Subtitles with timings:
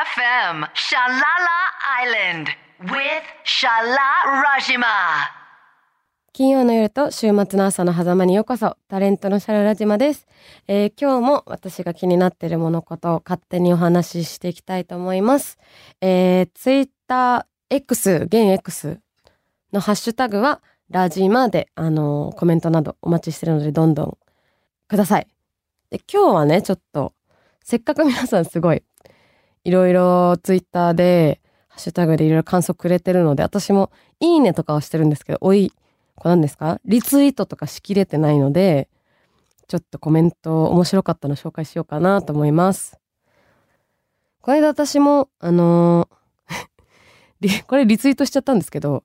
[0.00, 1.58] FM Shalala
[2.00, 2.48] Island
[2.84, 4.86] with Shala Rajima.
[6.32, 10.26] 金曜の夜と週末の朝の狭間にようこそタレントのシャララ島です、
[10.68, 15.58] えー今日も私が気になっているものことを勝手にお話ししていきたいと思います。
[16.00, 19.00] えー、ツイッター X 現 X
[19.70, 24.18] のハッシュタグはラジマであのーコメントなどお待ちしてるのでどんどん
[24.88, 25.26] ください。
[25.90, 27.12] で今日はねちょっと
[27.62, 28.82] せっかく皆さんすごい
[29.64, 35.72] いろいろツイッターでハッシュタグでいろいろ感想くれてるので私もいいねとかはしてるんですけどおい
[36.16, 36.80] これ何ですか？
[36.84, 38.90] リツイートとかしきれてないので、
[39.68, 43.00] ちょっとコメント面白かったの紹介しようかなと思います。
[44.42, 49.02] これで私も、あのー これリツイートしちゃったんですけど、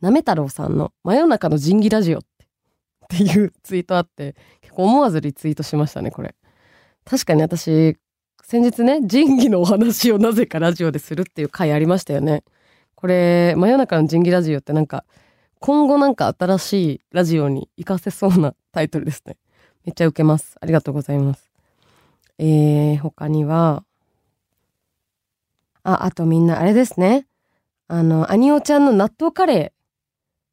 [0.00, 6.36] なめ太郎さんの真夜中の仁義ラジオってっていうツイートあって、結構思わずリツイートしましたね、これ。
[7.04, 7.96] 確かに私、
[8.46, 12.44] 先日ね、仁義のお話をなぜかラジオでするっていう回ありましたよね。
[12.94, 15.06] これ、真夜中の仁義ラジオってなんか、
[15.60, 19.38] 今後なんか新しいラジオに活かせそうなタイトルですね。
[19.86, 20.58] めっちゃ受けます。
[20.60, 21.50] ありがとうございます。
[22.38, 23.82] えー、他には、
[25.82, 27.26] あ、あとみんなあれですね。
[27.88, 29.72] あの、アニオちゃんの納豆カレー。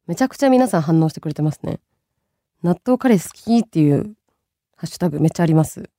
[0.06, 1.78] めちゃくちゃ皆さん反応してくれてますね。
[2.62, 4.14] 納豆カレー好きっていう
[4.76, 5.91] ハッシュタグめっちゃあります。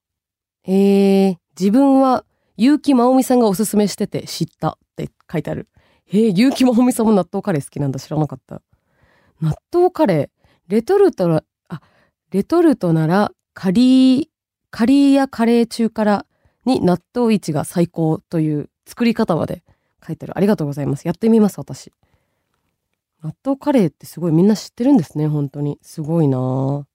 [0.65, 2.25] えー、自分は
[2.57, 5.67] 結城まおみさんがおすすめしてて知ったって書いてある。
[6.07, 8.61] えー、結城まおみさんも納豆カレー好きなんだ知らなかった。
[9.41, 10.29] 納豆カレー、
[10.67, 11.81] レトルトな、あ、
[12.31, 14.27] レトルトなら、カリー、
[14.71, 16.25] カリーやカレー中辛
[16.65, 19.63] に納豆市が最高という作り方まで
[20.05, 20.37] 書いてある。
[20.37, 21.05] ありがとうございます。
[21.05, 21.91] やってみます、私。
[23.21, 25.79] 納豆カレーってすごいみんな知ってるんですね、本当に。
[25.81, 26.92] すごいなぁ。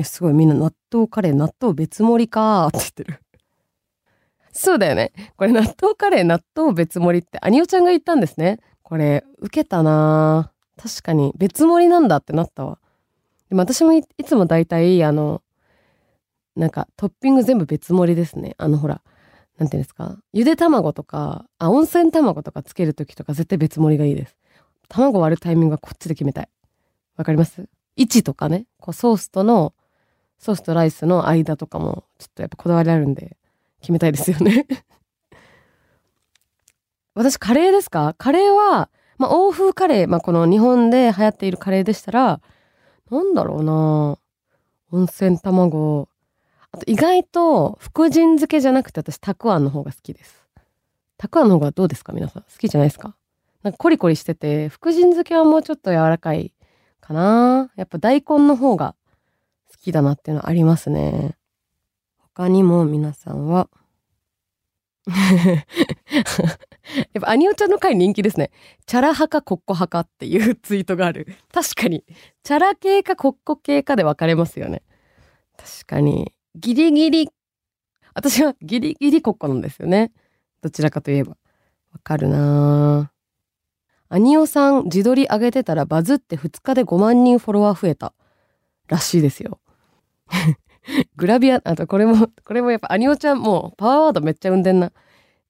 [0.00, 3.20] え、すごいみんな納豆カレー、納豆別盛りかーって言ってる。
[4.52, 5.12] そうだよね。
[5.36, 8.58] これ納豆カレー、納豆別盛りって、アニオちゃんが言ったんですね。
[8.82, 12.78] これ、受けたな確かに、別盛りなんだってなったわ。
[13.48, 15.42] でも私もいつも大体、あの、
[16.56, 18.54] なんかトッピング全部別盛りですね。
[18.58, 19.02] あのほら、
[19.56, 20.18] なんていうんですか。
[20.32, 24.36] ゆで卵とか、あ、温泉卵とかつけるときとか絶対別盛りがいいです。
[24.88, 26.48] 卵割るタイミングはこっちで決めたい。
[27.16, 27.68] わかります？
[27.96, 29.74] 位置とかね、こうソースとの、
[30.40, 33.36] ソースとライスの間とかも、ちょっとやっぱこだわりあるんで、
[33.80, 34.66] 決めたいですよね。
[37.14, 38.14] 私、カレーですか？
[38.16, 42.40] カレーは、まあ、欧風カレー、まあ、この日本で流行っているカレーでしたら、
[43.10, 44.18] なんだろうな
[44.92, 46.08] 温泉卵。
[46.72, 50.46] あと意外と、福神漬けじゃなくて私、たくあんの方が好きです。
[51.18, 52.14] たくあんの方がどうですか？
[52.14, 52.42] 皆さん。
[52.44, 53.14] 好きじゃないですか？
[53.62, 56.54] なんかコリコリしてて、福神漬けはもうちょっと柔らかい
[57.00, 58.99] かなやっぱ大根の方が好
[59.80, 61.36] きだなっていうのはありますね。
[62.34, 63.68] 他にも皆さんは、
[65.10, 65.62] や
[67.18, 68.50] っぱアニオちゃんの回人気ですね。
[68.86, 71.26] チャラ派かコッコ派かっていうツイートがある。
[71.52, 72.04] 確かに。
[72.42, 74.82] チャラ系かコッコ系かで分かれますよね。
[75.56, 76.32] 確かに。
[76.54, 77.30] ギリギリ、
[78.14, 80.12] 私はギリギリコッコなんですよね。
[80.60, 81.36] どちらかといえば。
[81.92, 83.12] わかるな。
[84.08, 88.12] アニオさん自撮り上げてたらバズって2日で5万人フォロワー増えた。
[88.88, 89.60] らしいですよ。
[91.16, 94.92] グラビア、あとこれも、これもやっぱアニオちゃんもうパワーワードめっちゃ生んでんな。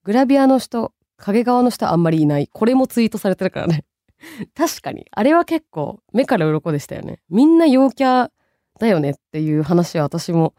[0.04, 2.48] グラビアの人、影側の人あんまりいない。
[2.48, 3.84] これもツイートされてるからね。
[4.54, 5.06] 確かに。
[5.10, 7.20] あれは結構目から鱗でしたよね。
[7.28, 8.30] みんな陽キャ
[8.78, 10.54] だよねっていう話は私も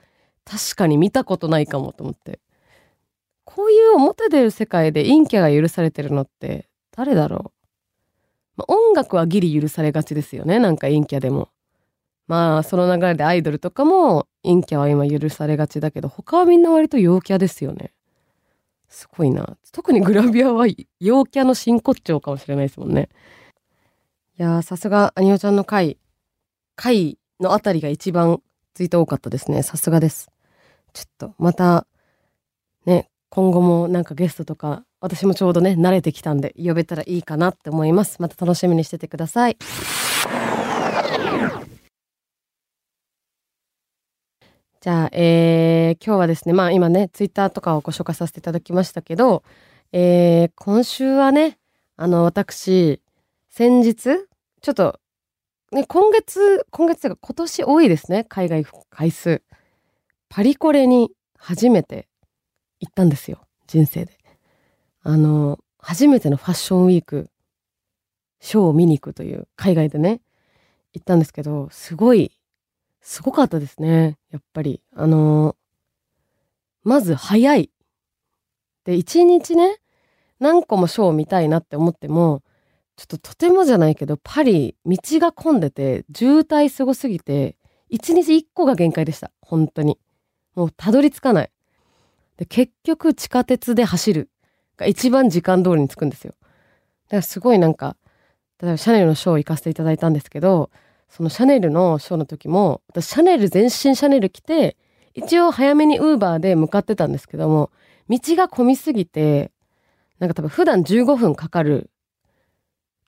[0.46, 2.40] 確かに見たことないかもと思って。
[3.44, 7.52] こういう表出る世界で陰キャが許されてるのって誰だろう、
[8.58, 10.60] まあ、音楽はギリ許されがちですよね。
[10.60, 11.50] なんか陰キャでも。
[12.32, 17.92] まあその流れでアイドルとかも陰キャは今許されがちだけど他はみんな割と陽キャですよね。
[18.88, 19.58] すごいな。
[19.74, 20.66] 特にグラビアは
[21.02, 23.10] 陽キャの真骨頂かもしれないですもんね。
[24.40, 25.98] いや、さすが、アニオちゃんの回、
[26.78, 28.42] 回のあたりが一番
[28.76, 29.62] ツイート多かったですね。
[29.62, 30.32] さすがです。
[30.94, 31.86] ちょっと、また、
[32.86, 38.22] ね、今後もなんかゲストとか、私もちょうどね、慣れてきたんで、呼べたらいいかなって思います。
[38.22, 39.58] また楽しみにしててください。
[44.82, 49.44] じゃあ、えー、今日はですね、まあ今ね、ツイッターとかをご紹介させていただきましたけど、
[49.92, 51.60] えー、今週はね、
[51.98, 53.00] あの、私、
[53.52, 53.96] 先日、
[54.60, 55.00] ちょっと、
[55.72, 59.44] ね、今月、今月というか今年多いですね、海外回数。
[60.30, 62.08] パリコレに初めて
[62.80, 64.18] 行ったんですよ、人生で。
[65.04, 67.30] あの、初めてのファッションウィーク、
[68.40, 70.22] ショーを見に行くという、海外でね、
[70.94, 72.32] 行ったんですけど、すごい、
[73.02, 74.18] すごかったですね。
[74.32, 74.82] やっぱり。
[74.96, 75.56] あのー
[76.84, 77.70] まず早い。
[78.86, 79.78] で、一日ね、
[80.40, 82.42] 何個もショーを見たいなって思っても、
[82.96, 87.56] ちょっととてもじゃないけど、パリ、道が混んでて、渋滞すごすぎて、
[87.90, 89.32] 一日一個が限界でした。
[89.42, 90.00] 本当に。
[90.56, 91.52] もうたどり着かない。
[92.38, 94.30] で、結局地下鉄で走る
[94.78, 96.34] が一番時間通りに着くんですよ。
[96.42, 97.96] だからすごいなんか、
[98.62, 100.72] 例えばシャネルのショー行かせていただいたんですけど、
[101.12, 104.78] そのシャネルのショーの時も、私シャネル全身シャネル着て、
[105.14, 107.70] 一応早めにウーバーで向かってたんですけども、
[108.10, 109.52] 道が混みすぎて、
[110.20, 111.90] なんか多分普段15分かかる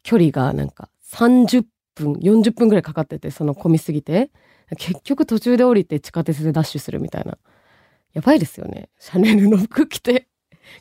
[0.03, 1.65] 距離がなんか30
[1.95, 4.31] 分、40分ぐらいかかってて、その混みすぎて、
[4.77, 7.37] 結局途中で降りて地下鉄でダッシュするみたいな。
[8.11, 8.89] やばいですよね。
[8.99, 10.27] シャネルの服着て。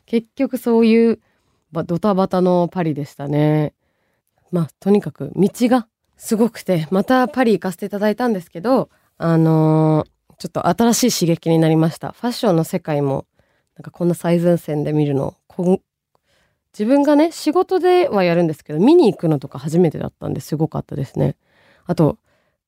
[0.06, 1.20] 結局そういう
[1.72, 3.74] ドタバタのパリでしたね。
[4.50, 5.86] まあとにかく道が
[6.22, 12.12] すごくて、またパリ行かせていただいたんですけど、あのー、ちょっと新しい刺激になりました。
[12.12, 13.26] ファッションの世界も、
[13.76, 15.36] なんかこんな最前線で見るの、
[16.72, 21.34] 自分がね、仕事ではやるんですけど、見に行くのとか初めてだったんですごかったですね。
[21.86, 22.18] あと、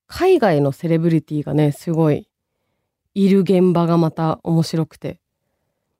[0.05, 2.27] 海外のセレブリティがね、すごい
[3.13, 5.21] いる現場がまた面白くて。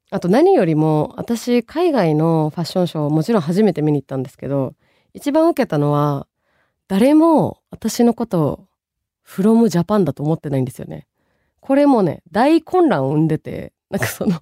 [0.10, 4.75] あと何よりも私海外のファッションショーもちろん初めて見に行ったんですけど
[5.13, 6.28] 一番受けたのは
[6.87, 8.67] 誰も私のことを
[9.25, 11.07] from Japan だと思ってないんですよね。
[11.59, 14.39] これもね大混乱を生んでてなんかその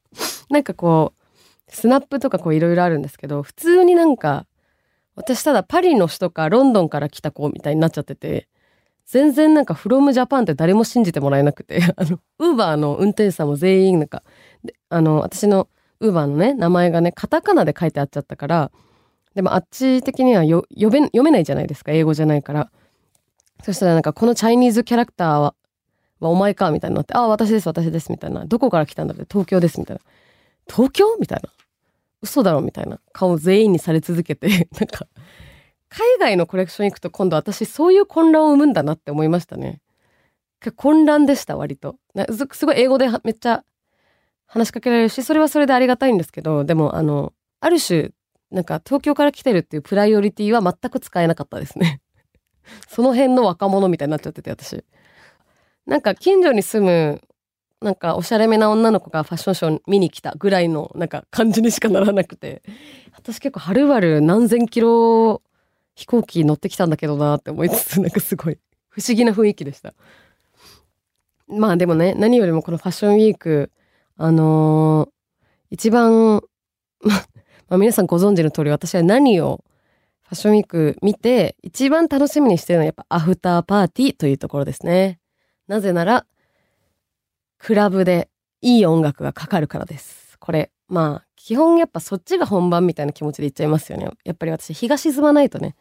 [0.50, 1.22] なんかこう
[1.68, 4.46] スナップとかこういろいろあるんですけど普通になんか
[5.14, 8.48] 私ただパリの人かロンドンから来た子みたいになっちゃってて
[9.06, 14.22] 全然なんか from Japan って誰も信じてもらえなくて、 あの、ウーバーの運転手さんも全員なんか、
[14.88, 15.68] あの、私の
[16.00, 18.72] ウーバーのね、名前がね、カタカナで書いてあっちゃったから、
[19.36, 22.70] でもあっち的には読め読めないじゃないですか、英語じゃないから。
[23.62, 25.54] そしたらなんかこのチャイニーズキャラクターは、
[26.20, 28.46] はお前かみたいになって、ああ、私です、私です、みたいな。
[28.46, 30.02] どこから来たんだって、東京です、みたいな。
[30.74, 31.16] 東京？
[31.20, 31.50] みたいな。
[32.22, 32.62] 嘘だろ？
[32.62, 34.48] みたいな顔全員にされ続けて、
[34.80, 35.06] なんか、
[35.90, 39.80] 海外のコレクション行くと今度私そういう混乱を生むんだなって思いましたね。
[40.76, 41.96] 混乱でした割と。
[42.52, 43.62] すごい英語でめっちゃ
[44.46, 48.10] 話しかけられるしそれはそれでありがたいんですけどでもあのある種
[48.50, 52.00] なんか東京から来てるっていうプライオリティは全く使えなかったですね。
[52.88, 54.84] その辺の若者みたいになっちゃってて私。
[55.86, 57.22] なんか近所に住む
[57.80, 62.62] なんかおしゃれめな女の子がファッションショー見に来たぐらいのなんか感じにしかならなくて
[63.12, 65.42] 私結構はるばる何千キロ
[65.96, 68.58] 飛行機乗ってきたんだけどなって思いつつ、なんかすごい
[68.88, 69.94] 不思議な雰囲気でした。
[71.48, 73.70] まあでもね、何よりもこのファッションウィーク、
[74.16, 75.10] あのー、
[75.70, 76.42] 一番、
[77.00, 77.14] ま
[77.68, 79.64] あ皆さんご存知の通り私は何を
[80.22, 85.18] ファッションウィーク見て一番楽しみにしてるのはやっぱアフターパーティーというところですね。
[85.66, 86.26] なぜなら、
[87.58, 88.28] クラブで
[88.60, 90.36] いい音楽がかかるからです。
[90.38, 94.08] これ、まあ、基本やっぱそっちが本番みたいな気持ちで言っちゃいますよね。
[94.24, 95.74] やっぱり私日が沈まないとね、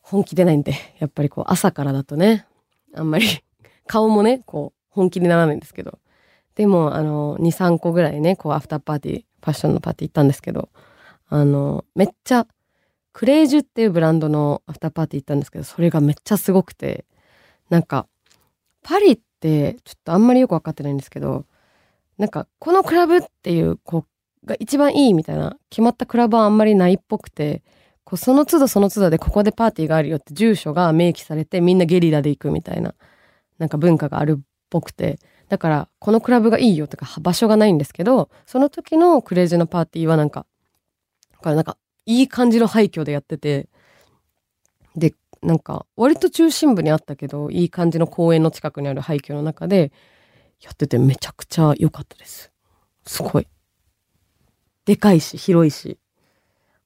[0.00, 2.46] 本気出ないんで、やっぱりこう朝からだとね、
[2.94, 3.26] あんまり
[3.86, 5.98] 顔もね、こう本気にならないんですけど。
[6.54, 10.70] でも、あの、2、3個ぐらいね、こうアフターパーティー、ファッションのパーティー行ったんですけど、
[11.28, 12.46] あの、めっちゃ、
[13.12, 17.04] クレイジュっていうブランドのアフターパーティー行ったんですけど、それがめっちゃすごくて、
[17.70, 18.06] なんか、
[18.82, 21.46] パリってちょっとあんまりよくわかってないんですけど、
[22.18, 24.04] なんか、このクラブっていう、こ
[24.44, 27.62] う、が一番いいみたいな、決まったクラブはあんまりないっぽくて、
[28.06, 32.94] こうその都度その都度でここでパーティーがあるよって住所が明記されてみんなゲリラで行くみたいな
[33.58, 40.46] なんか文化があるっぽくてだからこのクラブがいいよとか場所がないんですけどその時のクレイジーなパーティーはなんか
[41.38, 43.68] これなんかいい感じの廃墟でやってて
[44.96, 49.92] でなんか割と中心部にあったけどいい感じの公園の近くにある廃墟の中で
[50.60, 52.50] やっててめちゃくちゃ良かったです。
[53.04, 53.46] すごい。
[54.84, 55.98] でかいし広いし。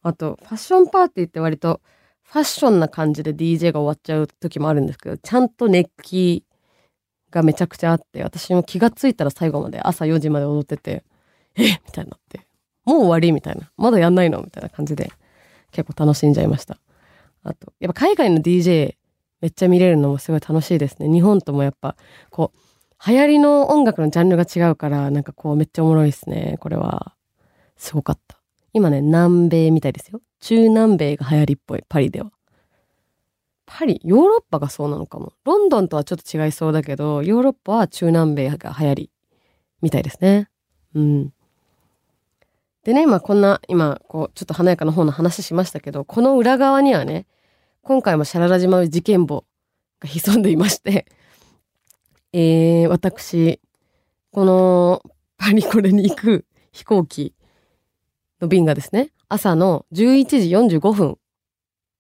[0.02, 1.80] あと、ファッションパーティーって割と
[2.22, 6.44] ファッションな感じで DJ が終わっちゃう時もあるんですけど、ちゃんと熱気
[7.30, 11.04] がめちゃくちゃあって、私も気がついたら最後まで朝4時まで踊ってて、
[11.56, 12.46] えみたいになって、
[12.84, 13.70] もう終わりみたいな。
[13.76, 15.12] まだやんないのみたいな感じで
[15.72, 16.78] 結構楽しんじゃいました。
[17.42, 18.96] あと、やっぱ海外の DJ
[19.40, 21.08] めっちゃ見れるのもすごい楽しいですね。
[21.08, 21.96] 日本ともやっぱ
[22.30, 26.56] こう、流行りの音楽のジャンルが違うから、なんかこうめっちゃおもろいですね。
[26.60, 27.14] これは。
[27.76, 28.38] すごかった。
[28.74, 30.20] 今ね、南米みたいですよ。
[30.40, 32.30] 中南米が流行りっぽい、パリでは。
[33.72, 35.32] パリ、ヨーロッパがそうなのかも。
[35.44, 39.10] ロンドンとはちょっと違いそうだけど、ヨーロッパは中南米が流行り、
[39.80, 40.50] みたいですね。
[40.94, 41.32] うん。
[42.82, 47.26] でね、まこんな、今、こう、ちょっと華やかな方の話しましたけど、この裏側にはね、
[47.82, 49.44] 今回もシャララ島事件簿
[50.00, 51.06] が潜んでいまして、
[52.34, 53.60] えー、私、
[54.32, 55.02] この
[55.36, 57.34] パリコレに行く飛行機、
[58.40, 61.18] の便がですね、朝の11時45分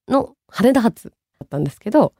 [0.08, 2.12] の羽田発だったんですけど、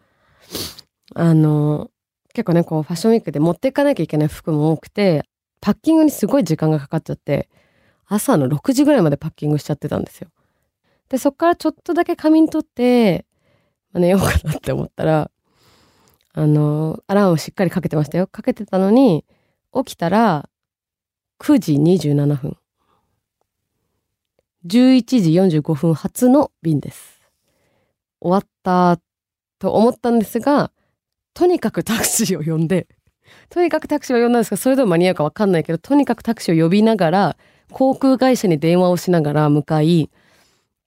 [1.15, 1.91] あの、
[2.33, 5.25] 結構ね、こうファッションウィークで持っていかなきゃいけない服も多くて、
[5.61, 7.49] パッキングにすごい時間がかかっちゃって、
[8.07, 10.31] 朝の6時ぐらいまでパッキングしちゃってたんですよ。
[11.09, 13.27] で、そっからちょっとだけ仮眠取って、
[13.93, 15.31] まあ、寝ようかなって思ったら、
[16.33, 18.27] あの、アラームしっかりかけてましたよ。
[18.27, 19.25] かけてたのに、
[19.75, 20.49] 起きたら、
[21.41, 22.57] 9時27分。
[24.67, 27.21] 11時45分発の便です。
[28.21, 29.01] 終わった
[29.61, 30.73] と思ったんですが、
[31.35, 32.89] とにかくタクシーを呼んで、
[33.49, 37.37] とにかくタクシーを呼んだんですが、それでも間に合うかわかんないけど、とにかくタクシーを呼びながら、
[37.71, 40.11] 航空会社に電話をしながら向かい、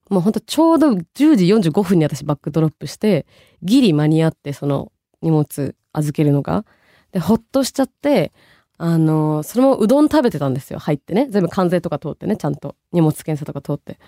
[0.10, 3.25] もうほんとちょうど10時45分に私バックドロップして、
[3.62, 6.65] ギリ間に合ってその荷物預けるのが。
[7.12, 8.34] で、ほっとしちゃって、
[8.77, 10.80] あの、そのままうどん食べてたんですよ。
[10.80, 11.27] 入ってね。
[11.30, 12.75] 全部関税とか通ってね、ちゃんと。
[12.92, 14.00] 荷物検査とか通って。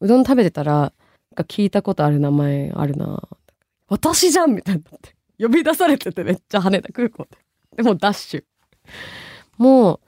[0.00, 0.92] うどん食べてたら、
[1.36, 3.28] 聞いたことある名前あるな
[3.88, 5.14] 私じゃんみたいになって。
[5.38, 7.38] 呼び出されててめっちゃ羽田空港で。
[7.76, 8.44] でもダッシュ。
[9.56, 10.00] もう、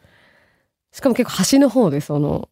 [0.93, 2.49] しかも結構端の方でその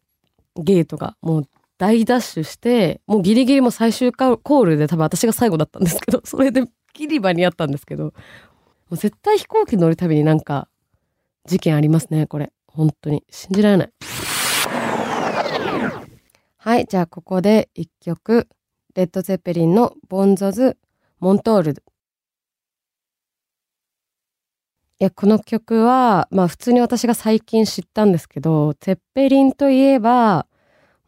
[0.55, 8.13] ゲートがもう大ダッシュして、もうギリギリも最終コールで多分私が最後だったんですけど、 それでギリ場にあったんですけど、も
[8.91, 10.67] う絶対飛行機乗るたびになんか
[11.45, 12.51] 事件ありますね、これ。
[12.67, 13.23] 本当に。
[13.29, 13.91] 信じられない。
[16.57, 18.47] はい、じゃあここで一曲、
[18.95, 20.77] レッド・ゼッペリンのボンゾズ・
[21.19, 21.83] モントール。
[25.01, 30.47] いや、この曲は、まあ普通に私が最近知ったんですけど、ゼッペリンといえば、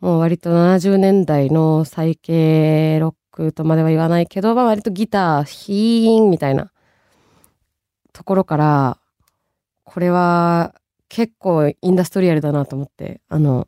[0.02, 6.72] もう割と70年代の最系ロックとまでは言わないけど、まあ割とギター、ヒーンみたいな
[8.12, 8.98] ところから、
[9.86, 10.76] これは
[11.08, 13.68] 結構インダストリアルだなと思って、あの、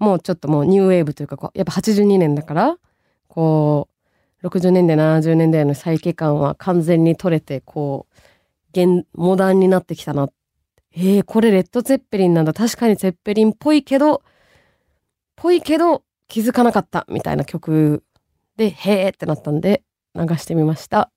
[0.00, 2.76] もうちょっともうニューウェーブというかこう、やっぱ82年だから、
[3.28, 3.93] こう、
[4.44, 10.28] 60年代、70年代の再起感は完全に取れて、こう、現、モダンになってきたな。
[10.92, 12.52] えー、これレッド・ゼッペリンなんだ。
[12.52, 14.22] 確かにゼッペリンっぽいけど、
[15.34, 18.04] ぽいけど気づかなかったみたいな曲
[18.56, 19.82] で、へーってなったんで
[20.14, 21.10] 流してみました。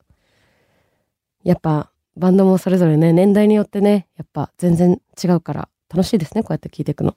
[1.44, 7.16] やっぱバンドもそれぞれね、年代によってね、やっぱ全然違うから楽しいですね、こうやって聴いていくの。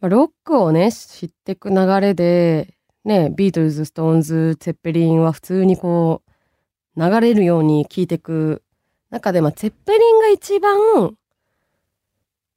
[0.00, 2.77] まあ、ロックをね、知ってく流れで、
[3.08, 6.22] ね、ビートルズ、ストーンズ、ツェッペリンは普通にこ
[6.94, 8.62] う、流れるように聴いてく
[9.08, 11.16] 中で、まあ、ツェッペリンが一番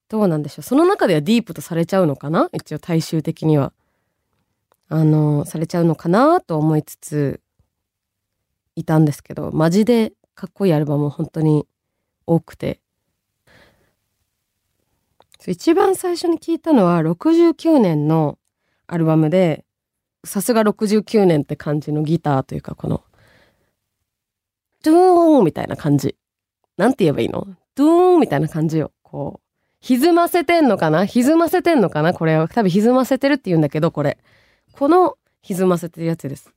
[0.10, 0.63] どうなんでしょう。
[0.63, 2.50] その中ではディープとされちゃうのかな？
[2.51, 3.72] 一応大衆的には。
[4.89, 7.39] あの、されちゃうのかなと思いつつ、
[8.75, 11.65] いたんですけど、マジでかっこいいアルバム本当に
[12.25, 12.81] 多くて。
[15.48, 18.38] 一番最初に聞いたのは69年の
[18.88, 19.63] アルバムで、
[20.23, 23.03] さすが69年って感じのギターというかこの、
[24.83, 26.15] ドゥーンみたいな感じ。
[26.77, 27.47] なんて言えばいいの？
[27.75, 28.91] ドゥーンみたいな感じよ。
[29.03, 29.47] こう、
[29.81, 31.05] 歪ませてんのかな？
[31.05, 32.13] 歪ませてんのかな？
[32.13, 32.47] これは。
[32.47, 34.17] 多分歪ませてるって言うんだけど、これ。
[34.73, 36.51] この歪ませてるやつです。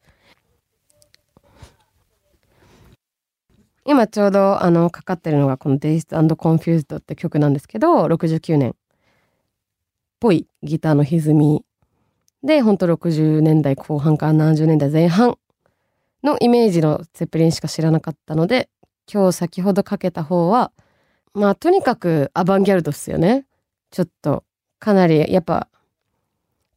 [3.87, 8.75] 今ちょうどあのかかってるのがこの Dazed and Confused って曲なんですけど、69年っ
[10.21, 11.65] ぽいギターの歪み
[12.45, 15.39] で、ほんと60年代後半から70年代前半
[16.23, 18.69] のイメージのゼッペリンしか知らなかったので、
[19.13, 20.71] 今日先ほどかけた方は
[21.35, 23.45] まあとにかくアバンギャルドっすよね。
[23.91, 24.45] ちょっと
[24.79, 25.69] かなりやっぱ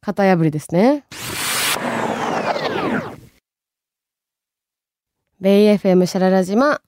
[0.00, 1.04] 型破りですね。
[5.40, 6.80] ベイ FM シャララ島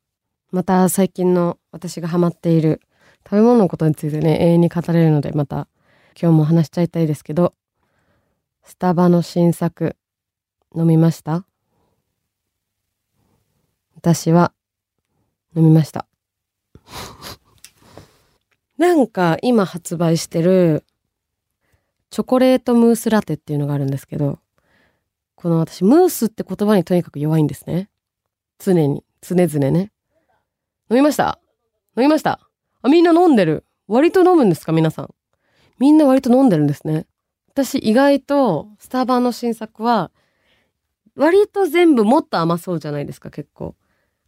[0.51, 2.81] また最近の私がハマっている
[3.25, 5.69] 食べ物のことについてね永遠に語れるのでまた
[6.21, 7.55] 今日も話しちゃいたいですけど
[8.71, 9.97] スタバの新作
[10.77, 11.45] 飲みました？
[13.97, 14.53] 私は
[15.57, 16.07] 飲みました
[18.79, 20.85] なんか今発売してる
[22.11, 24.39] チョコレートムースラテっていうのがあるんですけど、
[25.35, 27.91] この私ムースって言葉にとにかく弱いんですね。
[28.61, 29.91] 常に、常々ね。
[30.89, 31.41] 飲みました？
[31.97, 32.39] 飲みました？
[32.83, 33.65] あ、みんな飲んでる。
[33.89, 34.71] 割と飲むんですか？
[34.71, 35.13] 皆さん。
[35.81, 37.09] みんな割と飲んでるんですね。
[37.53, 40.11] 私意外とスタバの新作は
[41.17, 43.75] 割と全部もっと甘そうじゃないですか結構。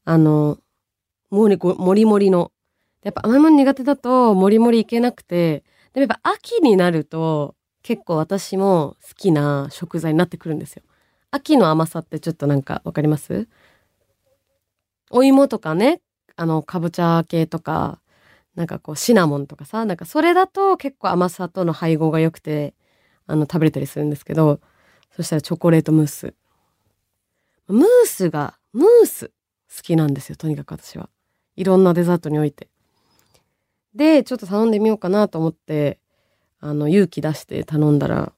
[0.05, 0.59] あの、
[1.31, 2.53] もりもりもりの
[3.03, 10.83] やっぱ甘いもの苦手だともりもりいけなくて、でもやっぱ秋になると結構私も好きな食材になってくるんですよ。
[11.31, 13.49] 秋の甘さってちょっとなんかわかります？
[15.11, 16.01] お芋とかね、
[16.37, 18.01] あの、かぼちゃ系とか、
[18.55, 22.75] なんかこうシナモンとかさ、なんかそれだと結構甘さとの配合が良くて、
[23.27, 24.61] あの食べれたりするんですけど
[25.15, 26.35] そしたらチョコレートムース。
[27.69, 29.29] ムースがムース
[29.75, 31.09] 好きなんですよとにかく私は。
[31.57, 32.69] いろんなデザートにおいて。
[33.95, 35.99] でちょっと頼んでみようかなと思って
[36.61, 38.33] あの勇気出して頼んだら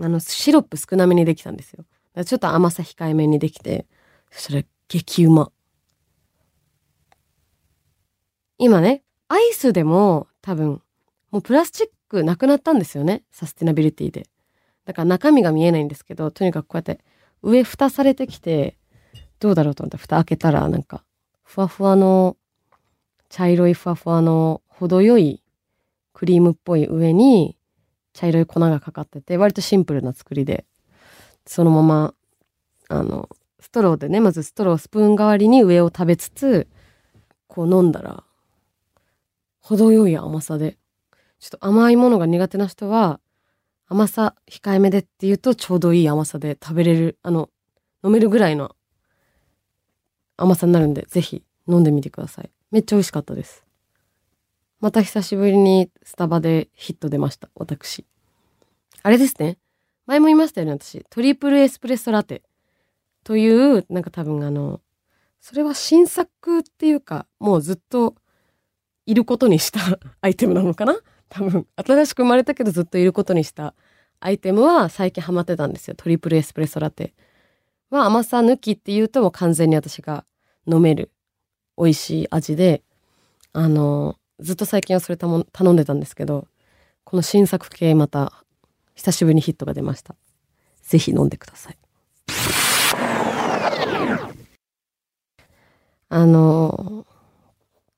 [0.00, 1.84] あのシロップ少なめにできたんですよ。
[2.24, 3.86] ちょっと甘さ控えめにできて
[4.30, 5.50] そしたら激うま。
[8.58, 10.80] 今ねアイスでも多分
[11.30, 11.86] もうプラスチッ
[12.16, 13.22] クなくなったんですよね。
[13.30, 14.26] サステナビリティで。
[14.86, 17.00] だから中身が見えないんですけどとにかくこうやって
[17.42, 18.76] 上蓋されてきて
[19.40, 21.04] どうだろうと思ったら蓋開けたらなんか
[21.42, 22.36] ふわふわの
[23.28, 25.42] 茶色いふわふわの程よい
[26.12, 27.56] クリームっぽい上に
[28.12, 30.64] 茶色い粉がかかってて割とシンプルな作りで
[31.46, 32.14] そのまま
[32.88, 36.68] あのストローでねまずストロースプーン代わりに上を食べつつ
[37.48, 38.22] こう飲んだら
[39.60, 40.78] 程よい甘さで
[41.38, 43.20] ちょっと甘いものが苦手な人は
[43.88, 47.50] 甘さ控えめでっていうとちょうどいい甘さで食べれるあの
[48.04, 48.74] 飲めるぐらいの
[50.36, 52.50] 甘さになるんでぜひ飲んでみてください。
[52.70, 53.64] めっちゃ美味しかったです。
[54.80, 58.04] また久しぶりにスタバでヒット出ました私。
[59.02, 59.58] あれですね。
[60.06, 61.04] 前も言いましたよね私。
[61.10, 62.42] トリプルエスプレッソラテ。
[63.24, 64.80] というなんか多分あの
[65.40, 68.14] それは新作っていうかもうずっと
[69.04, 69.80] いることにした
[70.20, 70.96] アイテムなのかな
[71.28, 73.74] 多分新しく生まれたけどずっといることにした。
[74.20, 75.94] アイテムは最近ハマってたんですよ。
[75.96, 77.14] トリプルエスプレッソラテ。
[77.90, 80.24] は甘さ抜きっていうともう完全に私が
[80.66, 81.12] 飲める
[81.78, 82.82] 美味しい味で
[83.52, 86.48] あのずっと最近はそれ頼んでたんですけど
[87.04, 88.44] この新作系また
[88.94, 90.16] 久しぶりにヒットが出ました。
[90.82, 91.78] ぜひ飲んでください。
[96.08, 97.04] あの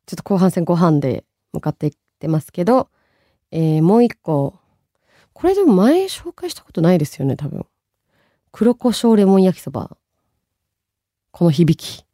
[0.07, 2.89] ちょっと後半戦ご飯で向かっていってますけど
[3.51, 4.59] えー、もう一個。
[5.33, 7.67] これでも前紹介したことないですよね、多分。
[8.53, 9.97] 黒胡椒レモン焼きそば。
[11.31, 12.05] この響き。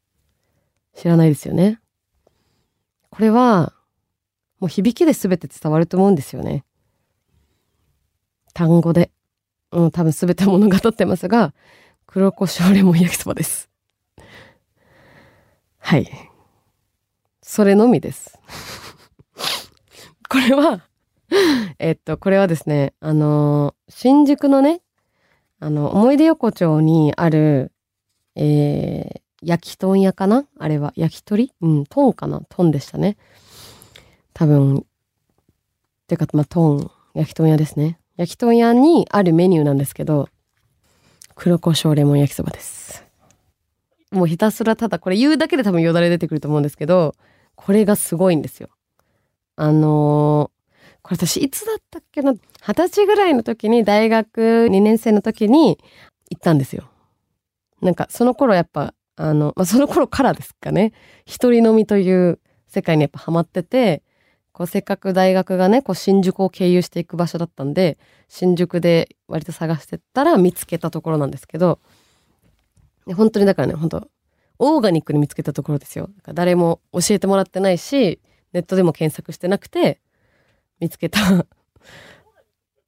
[0.94, 1.80] 知らないですよね。
[3.10, 3.72] これは、
[4.60, 6.64] もう響きで全て伝わると思うんですよね。
[8.52, 9.10] 単語で。
[9.72, 11.52] うん、多分全て物語ってますが、
[12.06, 13.68] 黒胡椒レモン焼きそばです。
[15.78, 16.08] はい。
[17.42, 18.38] それのみです。
[20.28, 20.86] これは、
[21.78, 24.80] えっと、これはですね、あの新宿のね、
[25.60, 27.72] あの、思い出横丁にある、
[28.34, 30.46] えー、焼き豚屋かな？
[30.58, 30.92] あれは。
[30.96, 31.52] 焼き鳥？
[31.60, 32.42] うん、トンかな？
[32.48, 33.16] トンでしたね。
[34.32, 34.84] 多分、
[36.06, 37.98] てか、まあ、トン、焼き豚屋ですね。
[38.16, 40.28] 焼き豚屋にあるメニューなんですけど、
[41.34, 43.04] 黒胡椒レモン焼きそばです。
[44.10, 47.14] もうひたすらただこれ言うだけで多分よだれ出てくると思うんですけど、
[47.56, 48.68] これがすごいんですよ。
[49.56, 50.50] あの
[51.04, 52.32] これ私いつだったっけな？
[52.32, 55.78] 二十歳ぐらいの時に大学2年生の時に
[56.30, 56.88] 行ったんですよ。
[57.82, 60.94] なんかその頃やっぱあの、まあ、その頃からですかね。
[61.26, 64.02] 一人飲みという世界にやっぱハマってて
[64.52, 71.80] こうせっかく大学がねこう新宿を経由していく場所だったんで新宿で割と探してったら見つけたところなんですけど
[73.14, 74.08] 本当にだからね本当
[74.58, 76.08] オーガニックに見つけたところですよ。
[76.32, 78.20] 誰も教えてもらってないし
[78.54, 80.00] ネットでも検索してなくて
[80.80, 81.20] 見つけた。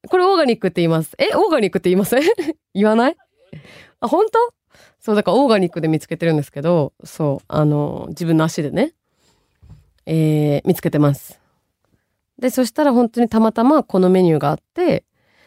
[0.09, 1.15] これオーガニックって言います。
[1.19, 2.23] え、オーガニックって言いません？
[2.75, 3.17] 言わない？
[4.01, 4.39] あ、本当？
[5.01, 8.93] そう、だからオーガニックで見つけてるんですけど、そう、あの、自分の足でね、
[10.05, 11.41] えー、見つけてます。
[12.39, 15.05] で、そしたら本当にたまたまこのメニューがあって、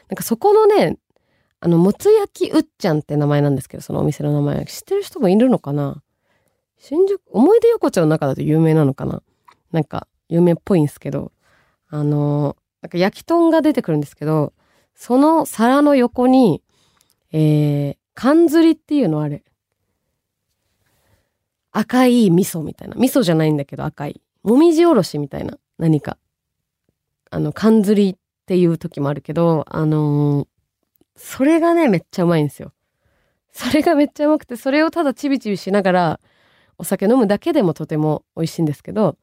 [0.10, 0.97] なんかそこのね、
[1.62, 4.65] あの、もつ焼きうっちゃんって名前なんですけど、そのお店の名前。
[4.65, 6.02] 知ってる人もいるのかな？
[6.78, 9.21] 新宿、思い出横丁の中だと有名なのかな？
[9.71, 11.32] なんか、有名っぽいんですけど、
[11.89, 14.54] あの、なんか焼き豚が出てくるんですけど、
[14.95, 16.62] その皿の横に、
[17.32, 19.43] えー、缶ずりっていうのあれ。
[21.71, 22.95] 赤い味噌みたいな。
[22.95, 24.21] 味噌じゃないんだけど赤い。
[24.43, 25.58] もみじおろしみたいな。
[25.78, 26.17] 何か。
[27.30, 30.47] あの、缶ずりっていう時もあるけど、あのー、
[31.15, 32.73] それがね、めっちゃうまいんですよ。
[33.52, 36.19] それがめっちゃうまくて、それをただちびちびしながら、
[36.78, 39.17] お酒飲むだけでもとても美味しいんですけど、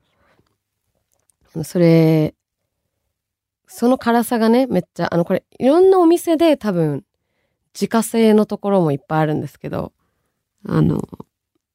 [1.65, 2.35] それ
[3.67, 7.05] その辛さがね、めっちゃ、あの、これ、いろんなお店で多分、
[7.75, 9.93] 自家製のところもいっぱいあるんですけど、
[10.67, 11.03] あの、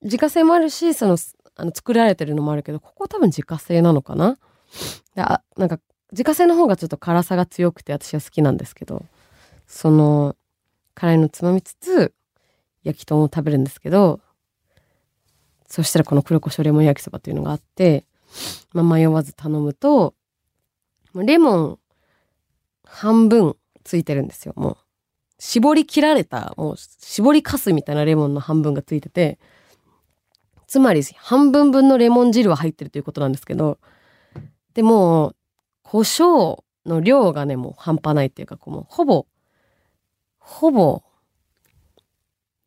[0.01, 1.17] 自家製もあるし、その、
[1.55, 4.37] あの作られてるのもあるけど、ここ多分自家製なのかな？
[5.15, 5.79] あなんか、
[6.11, 9.05] 自家製の方がちょっと辛さが強くて私は好きなんですけど、
[9.67, 10.35] その、
[10.95, 12.13] 辛いのつまみつつ、
[12.83, 14.21] 焼き豚を食べるんですけど、
[15.67, 18.05] そしたらこの黒胡椒レモン焼きそばというのがあって、
[18.73, 20.15] まあ、迷わず頼むと、
[21.13, 21.79] レモン
[22.91, 24.77] 半分ついてるんですよ、もう。
[25.39, 29.39] 絞り切られた、もう絞りかすみたいなレモンの半分がついてて、
[30.67, 33.79] つまり半分分のレモン汁は入ってるということなんですけど、
[34.73, 35.33] でも、
[35.83, 39.25] 胡椒の量がね、もう半端ないっていうか、こうもうほぼ、
[40.37, 41.01] ほぼ、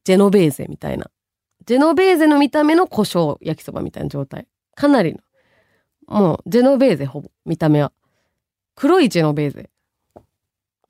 [0.05, 1.11] ジェノベーゼみたいな。
[1.67, 4.49] ジェノベーゼの見た目の胡椒焼きそばみたいな状態。
[4.75, 5.21] かなりの。
[6.09, 7.93] もう、ジェノベーゼほぼ、見た目は。
[8.75, 9.71] 黒いジェノベーゼ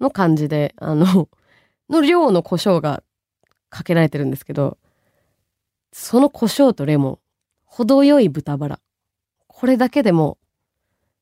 [0.04, 1.28] の感じで、あの、
[1.90, 3.02] の量の胡椒が
[3.70, 4.78] かけられてるんですけど、
[5.92, 7.18] その胡椒とレモン、
[7.64, 8.80] 程よい豚バラ。
[9.46, 10.38] これだけでも、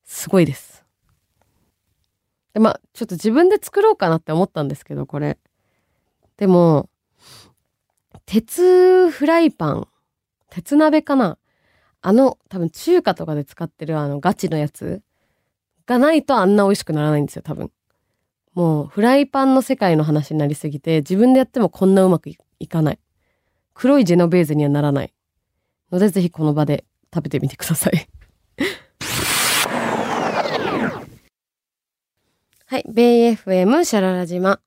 [0.03, 0.83] すごいです。
[2.53, 5.37] で、まあ、ちょっと自分で作ろうかなって思ったんですけど、これ。
[6.37, 6.89] でも、
[8.25, 9.87] 鉄フライパン、
[10.49, 11.37] 鉄鍋かな
[12.01, 15.01] あの、多分中華とかで使ってるあのガチのやつ
[15.85, 17.71] がないとあんな美味しくならないんですよ、多分。
[18.53, 22.99] もうフライパンの世界の話になりすぎて自分でやってもこんなうまくいかない。
[23.73, 25.13] 黒いジェノベーゼにはならない。
[25.91, 28.07] のでぜひこの場で食べてみてください。
[32.65, 32.85] はい。
[32.91, 34.59] ベイ FM シャララ島。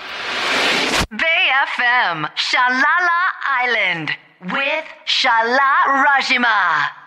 [1.77, 2.81] FM, Shalala
[3.65, 4.09] Island
[4.41, 7.02] with Shala Rajima.